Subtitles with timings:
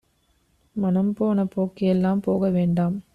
[0.75, 2.97] மனம்போன போக்கு எல்லாம் போக வேண்டாம்